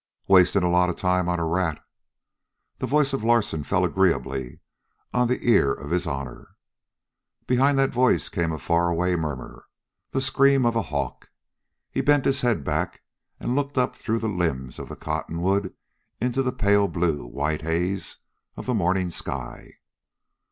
[0.27, 1.79] "Wasting a lot of time on a rat!"
[2.79, 4.59] The voice of Larsen fell agreeably
[5.13, 6.55] upon the ear of his honor.
[7.45, 9.67] Behind that voice came a faraway murmur,
[10.09, 11.29] the scream of a hawk.
[11.91, 13.03] He bent his head back
[13.39, 15.71] and looked up through the limbs of the cottonwood
[16.19, 18.17] into the pale blue white haze
[18.57, 19.73] of the morning sky.